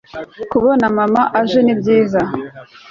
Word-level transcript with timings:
kubona 0.51 0.85
mama 0.97 1.21
aje 1.39 1.59
nibyza 1.63 2.21